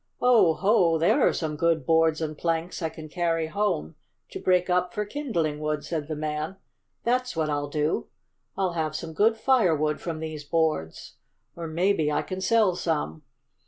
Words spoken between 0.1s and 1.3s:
"Oh, ho! There